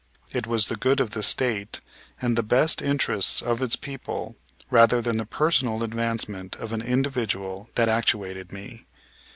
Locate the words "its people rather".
3.61-4.99